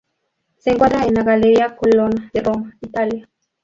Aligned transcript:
Se 0.57 0.71
encuentra 0.71 1.05
en 1.05 1.13
la 1.13 1.21
Galería 1.21 1.75
Colonna 1.75 2.31
de 2.33 2.41
Roma, 2.41 2.73
Italia. 2.81 3.29